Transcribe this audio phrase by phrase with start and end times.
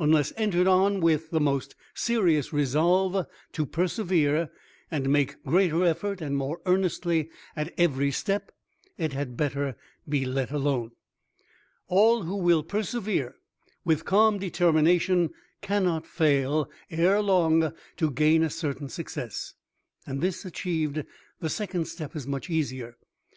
[0.00, 4.50] Unless entered on with the most serious resolve to persevere,
[4.90, 8.50] and make greater effort and more earnestly at every step,
[8.96, 9.76] it had better
[10.08, 10.90] be let alone.
[11.86, 13.36] All who will persevere
[13.84, 15.30] with calm determination
[15.62, 19.54] cannot fail ere long to gain a certain success,
[20.04, 21.04] and this achieved,
[21.38, 22.96] the second step is much easier.